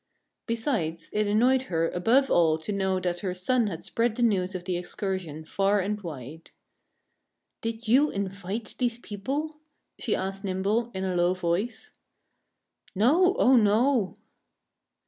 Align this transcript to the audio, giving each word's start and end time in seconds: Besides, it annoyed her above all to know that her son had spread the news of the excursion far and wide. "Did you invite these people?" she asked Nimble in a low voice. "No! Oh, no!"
Besides, 0.47 1.11
it 1.13 1.27
annoyed 1.27 1.61
her 1.69 1.87
above 1.89 2.31
all 2.31 2.57
to 2.57 2.71
know 2.71 2.99
that 2.99 3.19
her 3.19 3.35
son 3.35 3.67
had 3.67 3.83
spread 3.83 4.15
the 4.15 4.23
news 4.23 4.55
of 4.55 4.65
the 4.65 4.75
excursion 4.75 5.45
far 5.45 5.79
and 5.79 6.01
wide. 6.01 6.49
"Did 7.61 7.87
you 7.87 8.09
invite 8.09 8.73
these 8.79 8.97
people?" 8.97 9.59
she 9.99 10.15
asked 10.15 10.43
Nimble 10.43 10.89
in 10.95 11.03
a 11.03 11.13
low 11.15 11.35
voice. 11.35 11.93
"No! 12.95 13.35
Oh, 13.37 13.55
no!" 13.55 14.15